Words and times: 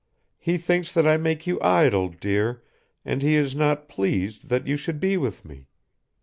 He 0.39 0.57
thinks 0.57 0.91
that 0.93 1.05
I 1.05 1.17
make 1.17 1.45
you 1.45 1.61
idle, 1.61 2.09
dear, 2.09 2.63
and 3.05 3.21
he 3.21 3.35
is 3.35 3.55
not 3.55 3.87
pleased 3.87 4.49
that 4.49 4.65
you 4.65 4.75
should 4.75 4.99
be 4.99 5.15
with 5.15 5.45
me. 5.45 5.67